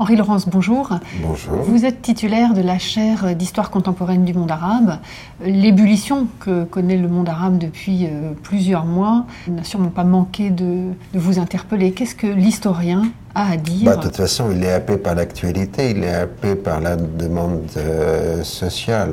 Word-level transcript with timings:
Henri 0.00 0.16
Laurence, 0.16 0.48
bonjour. 0.48 0.90
Bonjour. 1.22 1.54
Vous 1.62 1.84
êtes 1.84 2.02
titulaire 2.02 2.52
de 2.52 2.60
la 2.60 2.78
chaire 2.78 3.36
d'histoire 3.36 3.70
contemporaine 3.70 4.24
du 4.24 4.34
monde 4.34 4.50
arabe. 4.50 4.98
L'ébullition 5.44 6.26
que 6.40 6.64
connaît 6.64 6.96
le 6.96 7.06
monde 7.06 7.28
arabe 7.28 7.58
depuis 7.58 8.06
euh, 8.06 8.32
plusieurs 8.42 8.86
mois 8.86 9.24
n'a 9.46 9.62
sûrement 9.62 9.90
pas 9.90 10.02
manqué 10.02 10.50
de, 10.50 10.88
vous 11.14 11.38
interpeller. 11.38 11.92
Qu'est-ce 11.92 12.16
que 12.16 12.26
l'historien 12.26 13.04
a 13.36 13.52
à 13.52 13.56
dire? 13.56 13.84
Bah, 13.84 13.96
De 13.96 14.02
toute 14.02 14.16
façon, 14.16 14.50
il 14.50 14.64
est 14.64 14.72
happé 14.72 14.96
par 14.96 15.14
l'actualité, 15.14 15.90
il 15.90 16.02
est 16.02 16.14
happé 16.14 16.56
par 16.56 16.80
la 16.80 16.96
demande 16.96 17.62
euh, 17.76 18.42
sociale. 18.42 19.12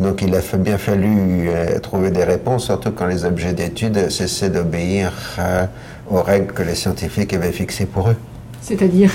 Donc 0.00 0.22
il 0.22 0.34
a 0.34 0.40
bien 0.58 0.78
fallu 0.78 1.48
euh, 1.50 1.78
trouver 1.78 2.10
des 2.10 2.24
réponses, 2.24 2.64
surtout 2.64 2.90
quand 2.90 3.06
les 3.06 3.24
objets 3.24 3.52
d'étude 3.52 4.10
cessaient 4.10 4.50
d'obéir 4.50 5.12
aux 6.10 6.22
règles 6.22 6.52
que 6.52 6.64
les 6.64 6.74
scientifiques 6.74 7.32
avaient 7.32 7.52
fixées 7.52 7.86
pour 7.86 8.08
eux. 8.08 8.16
C'est-à-dire 8.66 9.12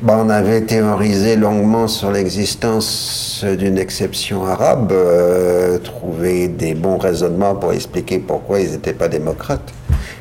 bah, 0.00 0.16
On 0.24 0.30
avait 0.30 0.60
théorisé 0.60 1.34
longuement 1.34 1.88
sur 1.88 2.12
l'existence 2.12 3.44
d'une 3.58 3.76
exception 3.76 4.46
arabe, 4.46 4.92
euh, 4.92 5.78
trouvé 5.78 6.46
des 6.46 6.74
bons 6.74 6.98
raisonnements 6.98 7.56
pour 7.56 7.72
expliquer 7.72 8.20
pourquoi 8.20 8.60
ils 8.60 8.70
n'étaient 8.70 8.92
pas 8.92 9.08
démocrates. 9.08 9.74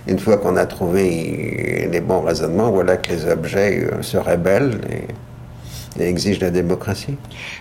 Une 0.08 0.18
fois 0.18 0.38
qu'on 0.38 0.58
a 0.58 0.66
trouvé 0.66 1.90
les 1.92 2.02
bons 2.02 2.22
raisonnements, 2.22 2.72
voilà 2.72 2.98
que 2.98 3.12
les 3.12 3.28
objets 3.28 3.84
euh, 3.84 4.02
se 4.02 4.18
rebellent 4.18 4.82
et, 4.90 6.02
et 6.02 6.08
exigent 6.10 6.42
la 6.42 6.50
démocratie. 6.50 7.18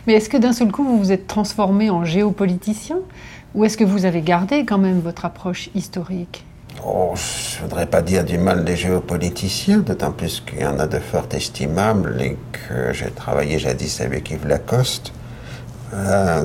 Mais 0.07 0.15
est-ce 0.15 0.31
que 0.31 0.39
d'un 0.39 0.55
seul 0.55 0.73
coup 0.73 0.85
vous 0.85 0.97
vous 0.97 1.13
êtes 1.13 1.27
transformé 1.27 1.91
en 1.91 2.03
géopoliticien? 2.03 2.97
Ou 3.55 3.67
est-ce 3.67 3.77
que 3.77 3.85
vous 3.85 4.07
avez 4.07 4.23
gardé 4.23 4.65
quand 4.65 4.79
même 4.79 5.01
votre 5.01 5.27
approche 5.27 5.69
historique? 5.75 6.47
Oh, 6.83 7.13
je 7.15 7.63
voudrais 7.63 7.85
pas 7.85 8.01
dire 8.01 8.25
du 8.25 8.39
mal 8.39 8.65
des 8.65 8.75
géopoliticiens, 8.75 9.79
d'autant 9.79 10.13
plus 10.13 10.41
qu'il 10.41 10.61
y 10.61 10.67
en 10.67 10.79
a 10.79 10.87
de 10.87 10.99
fort 10.99 11.27
estimables 11.33 12.21
et 12.23 12.39
que 12.53 12.95
j'ai 12.95 13.11
travaillé 13.11 13.59
jadis 13.59 14.01
avec 14.01 14.31
Yves 14.31 14.47
Lacoste. 14.47 15.13
Euh, 15.93 16.43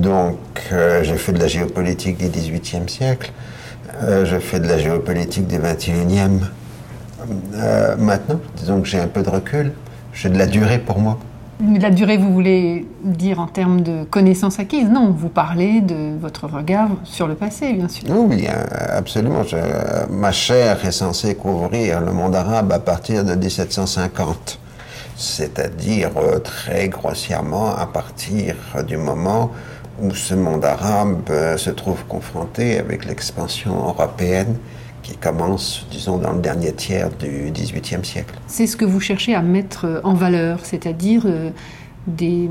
donc, 0.00 0.38
euh, 0.72 1.02
j'ai 1.02 1.16
fait 1.16 1.32
de 1.32 1.40
la 1.40 1.48
géopolitique 1.48 2.16
du 2.16 2.28
XVIIIe 2.28 2.88
siècle, 2.88 3.32
euh, 4.02 4.24
je 4.24 4.38
fais 4.38 4.60
de 4.60 4.66
la 4.66 4.78
géopolitique 4.78 5.46
du 5.46 5.58
XXIe. 5.58 6.40
maintenant, 7.98 8.40
disons 8.56 8.80
que 8.80 8.88
j'ai 8.88 9.00
un 9.00 9.08
peu 9.08 9.22
de 9.22 9.28
recul, 9.28 9.72
j'ai 10.14 10.30
de 10.30 10.38
la 10.38 10.46
durée 10.46 10.78
pour 10.78 10.98
moi. 11.00 11.18
La 11.60 11.90
durée, 11.90 12.16
vous 12.16 12.32
voulez 12.32 12.84
dire 13.04 13.38
en 13.38 13.46
termes 13.46 13.82
de 13.82 14.02
connaissances 14.04 14.58
acquises 14.58 14.88
Non, 14.88 15.14
vous 15.16 15.28
parlez 15.28 15.80
de 15.80 16.16
votre 16.20 16.48
regard 16.48 16.88
sur 17.04 17.28
le 17.28 17.36
passé, 17.36 17.72
bien 17.74 17.88
sûr. 17.88 18.04
Oui, 18.10 18.46
euh, 18.48 18.98
absolument. 18.98 19.42
ma 20.10 20.32
chair 20.32 20.84
est 20.84 20.92
censée 20.92 21.36
couvrir 21.36 22.00
le 22.00 22.12
monde 22.12 22.34
arabe 22.34 22.72
à 22.72 22.80
partir 22.80 23.24
de 23.24 23.36
1750, 23.36 24.58
c'est-à-dire 25.16 26.10
euh, 26.16 26.40
très 26.40 26.88
grossièrement 26.88 27.76
à 27.76 27.86
partir 27.86 28.56
du 28.86 28.96
moment 28.96 29.52
où 30.02 30.12
ce 30.12 30.34
monde 30.34 30.64
arabe 30.64 31.22
euh, 31.30 31.56
se 31.56 31.70
trouve 31.70 32.04
confronté 32.06 32.78
avec 32.78 33.04
l'expansion 33.04 33.74
européenne 33.76 34.56
qui 35.04 35.16
commence, 35.16 35.86
disons, 35.90 36.16
dans 36.18 36.32
le 36.32 36.40
dernier 36.40 36.72
tiers 36.72 37.10
du 37.10 37.52
XVIIIe 37.52 38.04
siècle. 38.04 38.34
C'est 38.48 38.66
ce 38.66 38.76
que 38.76 38.86
vous 38.86 39.00
cherchez 39.00 39.34
à 39.34 39.42
mettre 39.42 40.00
en 40.02 40.14
valeur, 40.14 40.60
c'est-à-dire 40.64 41.24
euh, 41.26 41.50
des, 42.06 42.48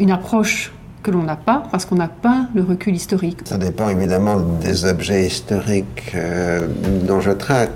une 0.00 0.10
approche 0.10 0.72
que 1.04 1.12
l'on 1.12 1.22
n'a 1.22 1.36
pas 1.36 1.62
parce 1.70 1.86
qu'on 1.86 1.94
n'a 1.94 2.08
pas 2.08 2.48
le 2.54 2.62
recul 2.62 2.94
historique. 2.94 3.38
Ça 3.44 3.56
dépend 3.56 3.88
évidemment 3.88 4.40
des 4.40 4.84
objets 4.84 5.24
historiques 5.24 6.12
euh, 6.14 6.66
dont 7.06 7.20
je 7.20 7.30
traite. 7.30 7.70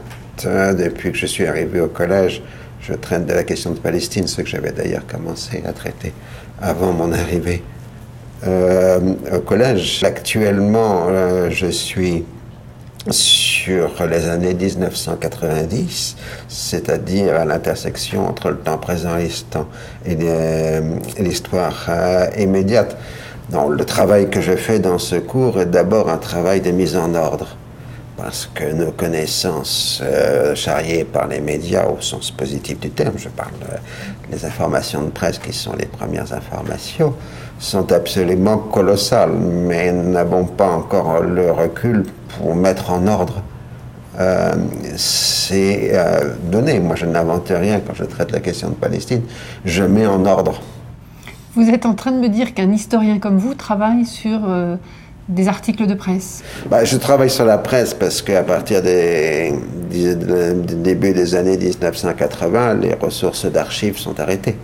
Hein, 0.45 0.75
depuis 0.75 1.13
que 1.13 1.19
je 1.19 1.27
suis 1.27 1.47
arrivé 1.47 1.79
au 1.81 1.89
collège, 1.89 2.43
je 2.81 2.95
traite 2.95 3.27
de 3.27 3.33
la 3.33 3.45
question 3.45 3.71
de 3.71 3.79
Palestine, 3.79 4.27
ce 4.27 4.43
que 4.43 4.49
j'avais 4.49 4.73
d'ailleurs 4.73 5.07
commencé 5.07 5.63
à 5.65 5.73
traiter 5.73 6.13
avant 6.61 6.93
mon 6.93 7.13
arrivée 7.13 7.63
euh, 8.45 8.99
au 9.33 9.39
collège. 9.41 10.03
Actuellement, 10.03 11.07
je 11.51 11.67
suis 11.69 12.25
sur 13.11 14.07
les 14.07 14.29
années 14.29 14.55
1990, 14.55 16.17
c'est-à-dire 16.49 17.35
à, 17.37 17.45
l'intersection 17.45 18.29
entre 18.29 18.51
le 18.51 18.59
temps 18.59 18.79
présent 18.79 19.17
et 19.19 20.17
l'histoire 21.19 21.87
euh, 21.89 22.27
immédiate. 22.39 22.97
le 23.51 23.85
travail 23.85 24.31
que 24.31 24.41
je 24.41 24.55
fais 24.57 24.79
dans 24.79 24.99
ce 24.99 25.17
cours 25.17 25.61
est 25.61 25.67
d'abord 25.67 26.09
un 26.09 26.19
travail 26.19 26.61
de 26.61 26.71
mise 26.71 26.97
en 26.97 27.15
ordre, 27.15 27.57
parce 28.23 28.49
que 28.55 28.73
nos 28.73 28.93
connaissances 28.93 30.01
euh, 30.01 30.55
charriées 30.55 31.05
par 31.05 31.27
les 31.27 31.41
médias 31.41 31.87
au 31.87 32.01
sens 32.01 32.31
positif 32.31 32.79
du 32.79 32.91
terme, 32.91 33.15
je 33.17 33.29
parle 33.29 33.51
des 34.31 34.45
informations 34.45 35.03
de 35.03 35.11
presse 35.11 35.41
qui 35.41 35.53
sont 35.53 35.75
les 35.77 35.87
premières 35.87 36.33
informations, 36.33 37.15
sont 37.59 37.91
absolument 37.91 38.59
colossales, 38.59 39.33
mais 39.33 39.91
nous 39.91 40.09
n'avons 40.09 40.45
pas 40.45 40.69
encore 40.71 41.21
le 41.21 41.51
recul 41.51 42.05
pour 42.29 42.55
mettre 42.55 42.93
en 42.93 43.09
ordre 43.09 43.43
euh, 44.21 44.53
ces 44.97 45.91
euh, 45.93 46.35
données. 46.45 46.79
Moi, 46.79 46.95
je 46.95 47.07
n'invente 47.07 47.49
rien 47.49 47.81
quand 47.85 47.95
je 47.95 48.05
traite 48.05 48.31
la 48.31 48.39
question 48.41 48.69
de 48.69 48.75
Palestine, 48.75 49.23
je 49.65 49.83
mets 49.83 50.07
en 50.07 50.25
ordre. 50.27 50.63
Vous 51.57 51.69
êtes 51.69 51.87
en 51.87 51.95
train 51.95 52.13
de 52.13 52.21
me 52.21 52.29
dire 52.29 52.55
qu'un 52.55 52.71
historien 52.71 53.19
comme 53.19 53.39
vous 53.39 53.55
travaille 53.55 54.07
sur 54.07 54.49
euh, 54.49 54.77
des 55.29 55.49
articles 55.49 55.87
de 55.87 55.95
presse 55.95 56.43
bah, 56.69 56.85
Je 56.85 56.97
travaille 56.97 57.31
sur 57.31 57.45
la 57.45 57.59
presse 57.59 57.95
parce 57.95 58.23
qu'à 58.23 58.43
partir 58.43 58.83
des, 58.83 59.53
du 59.91 60.15
début 60.77 61.13
des 61.13 61.35
années 61.35 61.57
1980, 61.57 62.75
les 62.75 62.95
ressources 62.95 63.47
d'archives 63.47 63.99
sont 63.99 64.19
arrêtées. 64.19 64.57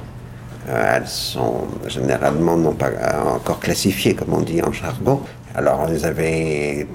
Elles 0.68 1.06
sont 1.06 1.66
généralement 1.86 2.56
non 2.56 2.72
pas 2.74 2.90
encore 3.34 3.58
classifiées, 3.58 4.14
comme 4.14 4.34
on 4.34 4.42
dit 4.42 4.60
en 4.62 4.72
jargon. 4.72 5.20
Alors, 5.54 5.86
vous 5.86 6.04
avez 6.04 6.86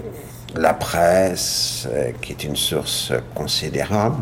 la 0.56 0.73
presse, 0.73 1.88
euh, 1.91 2.12
qui 2.22 2.34
est 2.34 2.44
une 2.44 2.56
source 2.56 3.12
considérable. 3.34 4.22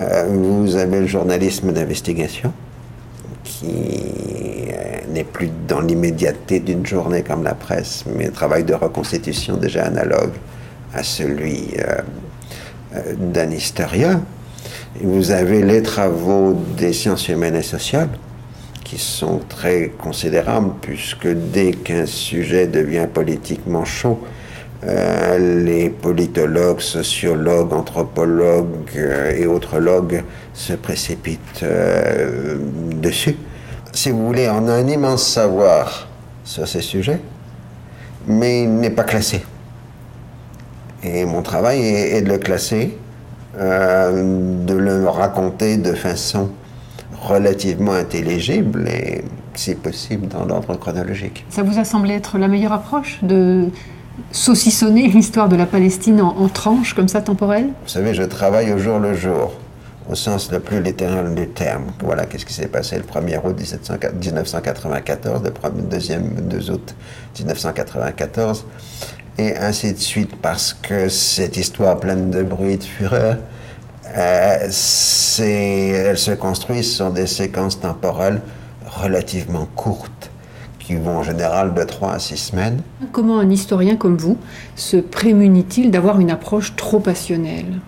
Euh, 0.00 0.26
vous 0.28 0.76
avez 0.76 1.00
le 1.00 1.06
journalisme 1.06 1.72
d'investigation, 1.72 2.52
qui 3.42 4.68
euh, 4.70 4.95
n'est 5.16 5.24
plus 5.24 5.50
dans 5.66 5.80
l'immédiateté 5.80 6.60
d'une 6.60 6.86
journée 6.86 7.22
comme 7.22 7.42
la 7.42 7.54
presse, 7.54 8.04
mais 8.16 8.28
un 8.28 8.30
travail 8.30 8.64
de 8.64 8.74
reconstitution 8.74 9.56
déjà 9.56 9.84
analogue 9.84 10.32
à 10.94 11.02
celui 11.02 11.74
d'un 13.18 13.50
historien. 13.50 14.22
vous 15.02 15.30
avez 15.30 15.62
les 15.62 15.82
travaux 15.82 16.56
des 16.76 16.92
sciences 16.92 17.28
humaines 17.28 17.56
et 17.56 17.62
sociales, 17.62 18.08
qui 18.86 18.98
sont 18.98 19.40
très 19.48 19.90
considérables, 19.98 20.74
puisque 20.80 21.26
dès 21.26 21.72
qu'un 21.72 22.06
sujet 22.06 22.68
devient 22.68 23.08
politiquement 23.12 23.84
chaud, 23.84 24.20
euh, 24.84 25.64
les 25.64 25.90
politologues, 25.90 26.80
sociologues, 26.80 27.72
anthropologues 27.72 28.90
euh, 28.96 29.34
et 29.36 29.46
autres 29.46 29.80
logues 29.80 30.22
se 30.54 30.74
précipitent 30.74 31.64
euh, 31.64 32.58
dessus. 32.92 33.34
Si 33.96 34.10
vous 34.10 34.26
voulez, 34.26 34.46
on 34.50 34.68
a 34.68 34.72
un 34.74 34.86
immense 34.86 35.26
savoir 35.26 36.06
sur 36.44 36.68
ces 36.68 36.82
sujets, 36.82 37.18
mais 38.26 38.64
il 38.64 38.74
n'est 38.74 38.90
pas 38.90 39.04
classé. 39.04 39.42
Et 41.02 41.24
mon 41.24 41.40
travail 41.40 41.80
est, 41.80 42.20
de 42.20 42.28
le 42.28 42.36
classer, 42.36 42.98
de 43.58 44.74
le 44.74 45.08
raconter 45.08 45.78
de 45.78 45.94
façon 45.94 46.50
relativement 47.22 47.92
intelligible 47.92 48.86
et, 48.86 49.24
si 49.54 49.74
possible, 49.74 50.28
dans 50.28 50.44
l'ordre 50.44 50.76
chronologique. 50.76 51.46
Ça 51.48 51.62
vous 51.62 51.78
a 51.78 51.84
semblé 51.84 52.12
être 52.12 52.36
la 52.36 52.48
meilleure 52.48 52.74
approche 52.74 53.20
de 53.22 53.70
saucissonner 54.30 55.08
l'histoire 55.08 55.48
de 55.48 55.56
la 55.56 55.64
Palestine 55.64 56.20
en, 56.20 56.48
tranches 56.48 56.92
comme 56.92 57.08
ça 57.08 57.22
temporelles? 57.22 57.70
Vous 57.84 57.88
savez, 57.88 58.12
je 58.12 58.24
travaille 58.24 58.74
au 58.74 58.78
jour 58.78 58.98
le 58.98 59.14
jour, 59.14 59.54
au 60.08 60.14
sens 60.14 60.50
le 60.52 60.60
plus 60.60 60.82
littéral 60.82 61.34
du 61.34 61.48
terme. 61.48 61.86
Voilà, 62.02 62.26
qu'est-ce 62.26 62.46
qui 62.46 62.54
s'est 62.54 62.68
passé 62.68 62.96
le 62.96 63.02
1er 63.02 63.40
août 63.44 63.56
1994, 63.58 65.42
le 65.42 66.42
2 66.42 66.70
août 66.70 66.94
1994, 67.38 68.64
et 69.38 69.56
ainsi 69.56 69.92
de 69.92 69.98
suite, 69.98 70.36
parce 70.40 70.72
que 70.74 71.08
cette 71.08 71.56
histoire 71.56 71.98
pleine 71.98 72.30
de 72.30 72.42
bruit 72.42 72.72
et 72.72 72.76
de 72.78 72.84
fureur, 72.84 73.36
euh, 74.16 74.56
elle 74.60 74.72
se 76.18 76.34
construit 76.34 76.84
sur 76.84 77.10
des 77.10 77.26
séquences 77.26 77.80
temporelles 77.80 78.40
relativement 78.86 79.66
courtes 79.74 80.30
qui 80.78 80.94
vont 80.94 81.18
en 81.18 81.22
général 81.24 81.74
de 81.74 81.82
3 81.82 82.12
à 82.12 82.18
6 82.20 82.36
semaines. 82.36 82.80
Comment 83.10 83.40
un 83.40 83.50
historien 83.50 83.96
comme 83.96 84.16
vous 84.16 84.38
se 84.76 84.96
prémunit-il 84.96 85.90
d'avoir 85.90 86.20
une 86.20 86.30
approche 86.30 86.76
trop 86.76 87.00
passionnelle? 87.00 87.80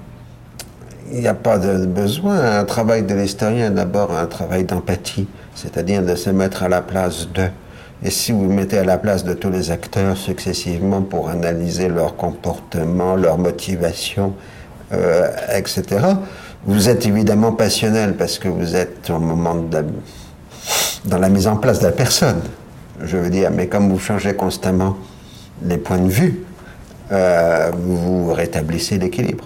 Il 1.11 1.21
n'y 1.21 1.29
a 1.29 1.35
pas 1.35 1.59
de 1.59 1.87
besoin. 1.87 2.59
Un 2.59 2.65
travail 2.65 3.03
de 3.03 3.15
l'historien 3.15 3.71
d'abord 3.71 4.17
un 4.17 4.27
travail 4.27 4.65
d'empathie, 4.65 5.27
c'est-à-dire 5.55 6.03
de 6.03 6.15
se 6.15 6.31
mettre 6.31 6.63
à 6.63 6.69
la 6.69 6.83
place 6.83 7.29
d'eux. 7.29 7.51
Et 8.03 8.11
si 8.11 8.33
vous 8.33 8.45
vous 8.45 8.53
mettez 8.53 8.79
à 8.79 8.85
la 8.85 8.99
place 8.99 9.25
de 9.25 9.33
tous 9.33 9.51
les 9.51 9.71
acteurs 9.71 10.17
successivement 10.17 11.03
pour 11.03 11.31
analyser 11.31 11.89
leur 11.89 12.17
comportement, 12.17 13.17
leur 13.17 13.39
motivation, 13.39 14.35
euh, 14.93 15.29
etc., 15.55 15.85
Vous 16.67 16.89
êtes 16.89 17.07
évidemment 17.07 17.53
passionnel 17.53 18.15
parce 18.17 18.39
que 18.39 18.49
vous 18.49 18.75
êtes 18.75 19.11
au 19.11 19.21
moment 19.21 19.55
de 19.55 19.85
dans 21.05 21.19
la 21.19 21.29
mise 21.29 21.47
en 21.47 21.57
place 21.57 21.79
de 21.79 21.85
la 21.85 21.93
personne, 21.93 22.41
je 23.03 23.17
veux 23.17 23.31
dire, 23.31 23.51
mais 23.51 23.69
comme 23.69 23.89
vous 23.89 23.99
changez 23.99 24.35
constamment 24.35 24.97
les 25.63 25.79
points 25.79 25.99
de 25.99 26.11
vue, 26.11 26.45
euh, 27.13 27.71
vous 27.75 28.33
rétablissez 28.33 28.99
l'équilibre. 28.99 29.45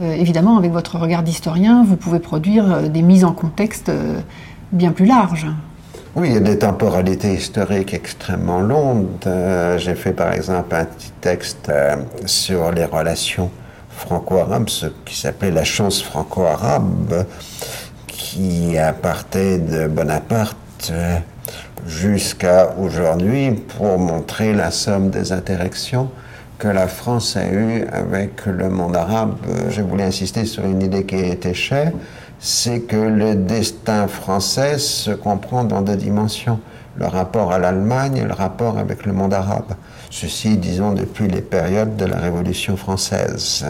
Euh, 0.00 0.12
évidemment, 0.12 0.58
avec 0.58 0.72
votre 0.72 0.98
regard 0.98 1.22
d'historien, 1.22 1.84
vous 1.84 1.96
pouvez 1.96 2.18
produire 2.18 2.70
euh, 2.70 2.88
des 2.88 3.02
mises 3.02 3.24
en 3.24 3.32
contexte 3.32 3.90
bien 4.72 4.92
plus 4.92 5.06
larges. 5.06 5.46
Oui, 6.14 6.28
il 6.28 6.34
y 6.34 6.36
a 6.36 6.40
des 6.40 6.58
temporalités 6.58 7.34
historiques 7.34 7.92
extrêmement 7.92 8.60
longues. 8.60 9.06
J'ai 9.76 9.94
fait 9.94 10.12
par 10.12 10.32
exemple 10.32 10.74
un 10.74 10.86
petit 10.86 11.12
texte 11.20 11.70
sur 12.24 12.72
les 12.72 12.86
relations 12.86 13.50
franco-arabes, 13.90 14.70
ce 14.70 14.86
qui 15.04 15.14
s'appelait 15.14 15.50
la 15.50 15.64
chance 15.64 16.02
franco-arabe, 16.02 17.26
qui 18.06 18.76
partait 19.02 19.58
de 19.58 19.88
Bonaparte 19.88 20.90
jusqu'à 21.86 22.74
aujourd'hui 22.78 23.50
pour 23.50 23.98
montrer 23.98 24.54
la 24.54 24.70
somme 24.70 25.10
des 25.10 25.32
interactions 25.32 26.10
que 26.58 26.68
la 26.68 26.88
France 26.88 27.36
a 27.36 27.46
eues 27.46 27.84
avec 27.92 28.46
le 28.46 28.68
monde 28.68 28.96
arabe. 28.96 29.36
Je 29.68 29.82
voulais 29.82 30.04
insister 30.04 30.44
sur 30.44 30.64
une 30.64 30.82
idée 30.82 31.04
qui 31.04 31.16
était 31.16 31.54
chère, 31.54 31.92
c'est 32.38 32.80
que 32.80 32.96
le 32.96 33.34
destin 33.34 34.08
français 34.08 34.78
se 34.78 35.10
comprend 35.10 35.64
dans 35.64 35.82
deux 35.82 35.96
dimensions, 35.96 36.60
le 36.96 37.06
rapport 37.06 37.52
à 37.52 37.58
l'Allemagne 37.58 38.16
et 38.16 38.24
le 38.24 38.32
rapport 38.32 38.78
avec 38.78 39.04
le 39.04 39.12
monde 39.12 39.34
arabe. 39.34 39.74
Ceci, 40.10 40.56
disons, 40.56 40.92
depuis 40.92 41.28
les 41.28 41.42
périodes 41.42 41.96
de 41.96 42.06
la 42.06 42.16
Révolution 42.16 42.76
française. 42.76 43.64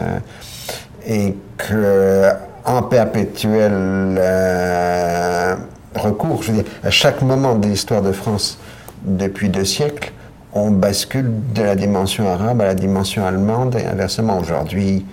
Et 1.08 1.36
que, 1.56 2.32
en 2.64 2.82
perpétuel 2.82 3.72
euh, 3.72 5.56
recours, 5.94 6.42
à 6.82 6.90
chaque 6.90 7.22
moment 7.22 7.54
de 7.54 7.68
l'histoire 7.68 8.02
de 8.02 8.12
France 8.12 8.58
depuis 9.04 9.48
deux 9.48 9.64
siècles, 9.64 10.12
on 10.56 10.70
bascule 10.70 11.30
de 11.52 11.62
la 11.62 11.74
dimension 11.74 12.28
arabe 12.28 12.62
à 12.62 12.64
la 12.64 12.74
dimension 12.74 13.26
allemande 13.26 13.76
et 13.76 13.84
inversement. 13.84 14.38
Aujourd'hui, 14.38 15.04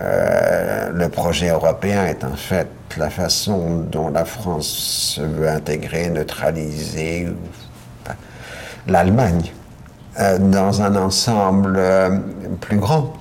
euh, 0.00 0.90
le 0.90 1.08
projet 1.10 1.50
européen 1.50 2.06
est 2.06 2.24
en 2.24 2.34
fait 2.34 2.68
la 2.96 3.10
façon 3.10 3.84
dont 3.92 4.08
la 4.08 4.24
France 4.24 5.20
veut 5.22 5.48
intégrer, 5.48 6.08
neutraliser 6.08 7.28
l'Allemagne 8.86 9.52
euh, 10.18 10.38
dans 10.38 10.80
un 10.80 10.96
ensemble 10.96 11.76
euh, 11.76 12.18
plus 12.60 12.78
grand. 12.78 13.12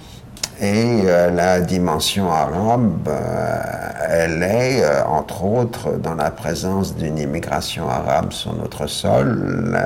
Et 0.61 1.03
euh, 1.06 1.31
la 1.31 1.61
dimension 1.61 2.29
arabe, 2.29 3.07
euh, 3.07 3.61
elle 4.09 4.44
est, 4.44 4.83
euh, 4.83 5.06
entre 5.06 5.45
autres, 5.45 5.97
dans 5.97 6.15
la 6.15 6.31
présence 6.31 6.97
d'une 6.97 7.17
immigration 7.17 7.88
arabe 7.89 8.33
sur 8.33 8.53
notre 8.53 8.88
sol 8.88 9.79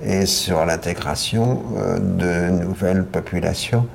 et 0.00 0.24
sur 0.26 0.64
l'intégration 0.64 1.62
de 1.98 2.50
nouvelles 2.50 3.04
populations 3.04 3.88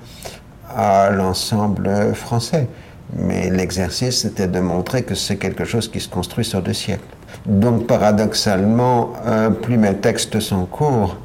à 0.76 1.10
l'ensemble 1.10 2.14
français. 2.14 2.68
Mais 3.16 3.50
l'exercice, 3.50 4.24
c'était 4.24 4.48
de 4.48 4.60
montrer 4.60 5.04
que 5.04 5.16
c'est 5.16 5.38
quelque 5.38 5.64
chose 5.64 5.90
qui 5.90 6.02
se 6.02 6.10
construit 6.10 6.44
sur 6.44 6.62
deux 6.62 6.74
siècles. 6.74 7.04
Donc, 7.46 7.88
paradoxalement, 7.88 9.14
plus 9.62 9.78
mes 9.78 9.96
textes 9.96 10.40
sont 10.40 10.66
courts, 10.66 11.18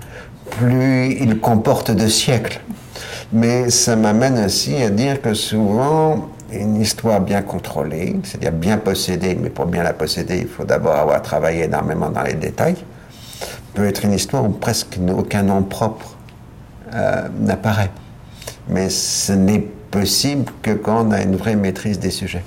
plus 0.50 1.14
ils 1.20 1.40
comportent 1.40 1.90
deux 1.90 2.08
siècles. 2.08 2.60
Mais 3.32 3.69
ça 3.70 3.94
m'amène 3.94 4.42
aussi 4.44 4.76
à 4.76 4.88
dire 4.88 5.20
que 5.20 5.34
souvent, 5.34 6.30
une 6.50 6.80
histoire 6.80 7.20
bien 7.20 7.42
contrôlée, 7.42 8.16
c'est-à-dire 8.25 8.52
bien 8.52 8.78
possédée, 8.78 9.34
mais 9.34 9.50
pour 9.50 9.66
bien 9.66 9.82
la 9.82 9.92
posséder, 9.92 10.38
il 10.38 10.48
faut 10.48 10.64
d'abord 10.64 10.96
avoir 10.96 11.20
travaillé 11.20 11.64
énormément 11.64 12.08
dans 12.08 12.22
les 12.22 12.34
détails, 12.34 12.76
peut 13.75 13.86
être 13.86 14.04
une 14.04 14.14
histoire 14.14 14.44
où 14.44 14.48
presque 14.48 14.98
aucun 15.14 15.42
nom 15.42 15.62
propre 15.62 16.16
euh, 16.94 17.28
n'apparaît. 17.38 17.90
Mais 18.69 18.88
ce 18.88 19.32
n'est 19.32 19.60
possible 19.90 20.50
que 20.62 20.70
quand 20.70 21.06
on 21.06 21.10
a 21.10 21.20
une 21.20 21.36
vraie 21.36 21.56
maîtrise 21.56 21.98
des 21.98 22.10
sujets. 22.10 22.44